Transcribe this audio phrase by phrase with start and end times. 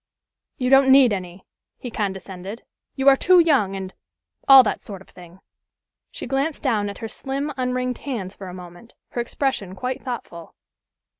[0.57, 1.45] "You don't need any,"
[1.77, 2.63] he condescended.
[2.95, 3.93] "You are too young, and
[4.47, 5.41] all that sort of thing."
[6.09, 10.55] She glanced down at her slim, unringed hands for a moment, her expression quite thoughtful.